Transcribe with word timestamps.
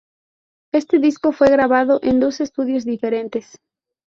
Este 0.71 0.97
disco 0.97 1.31
fue 1.31 1.51
grabado 1.51 1.99
en 2.01 2.19
dos 2.19 2.39
estudios 2.41 2.85
diferentes. 2.85 3.59